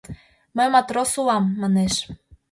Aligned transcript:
—Мый 0.55 0.67
матрос 0.73 1.11
улам,— 1.21 1.45
манеш. 1.61 1.95